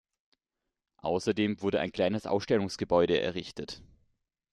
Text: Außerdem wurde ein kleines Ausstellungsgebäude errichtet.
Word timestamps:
Außerdem 1.03 1.61
wurde 1.61 1.79
ein 1.79 1.91
kleines 1.91 2.25
Ausstellungsgebäude 2.25 3.21
errichtet. 3.21 3.83